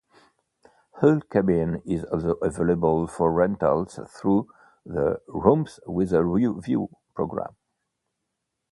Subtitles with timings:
[0.93, 4.47] Hull Cabin is also available for rentals through
[4.83, 6.23] the "Rooms with a
[6.59, 7.55] View" program.